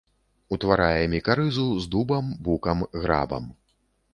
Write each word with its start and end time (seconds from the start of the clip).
Утварае 0.55 1.03
мікарызу 1.15 1.65
з 1.83 1.91
дубам, 1.93 2.33
букам, 2.49 2.79
грабам. 3.05 3.45